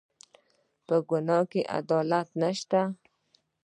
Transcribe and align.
په 0.85 0.95
ګناه 1.09 1.43
کې 1.51 1.61
اطاعت 1.77 2.27
نشته 2.41 2.81